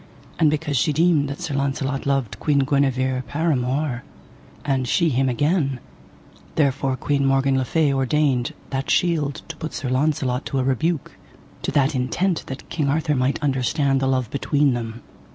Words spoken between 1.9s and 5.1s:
loved Queen Guenever paramour, and she